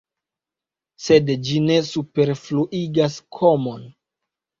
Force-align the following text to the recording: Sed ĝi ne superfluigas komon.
Sed 1.07 1.27
ĝi 1.49 1.59
ne 1.65 1.75
superfluigas 1.89 3.19
komon. 3.39 3.85